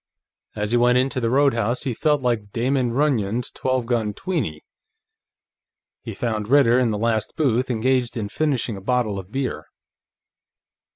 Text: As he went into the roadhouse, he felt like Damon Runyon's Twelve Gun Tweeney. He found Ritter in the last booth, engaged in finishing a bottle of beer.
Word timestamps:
As 0.55 0.71
he 0.71 0.77
went 0.77 0.97
into 0.97 1.19
the 1.19 1.29
roadhouse, 1.29 1.83
he 1.83 1.93
felt 1.93 2.23
like 2.23 2.51
Damon 2.51 2.91
Runyon's 2.91 3.51
Twelve 3.51 3.85
Gun 3.85 4.15
Tweeney. 4.15 4.61
He 6.01 6.15
found 6.15 6.47
Ritter 6.47 6.79
in 6.79 6.89
the 6.89 6.97
last 6.97 7.35
booth, 7.37 7.69
engaged 7.69 8.17
in 8.17 8.27
finishing 8.27 8.75
a 8.75 8.81
bottle 8.81 9.19
of 9.19 9.31
beer. 9.31 9.67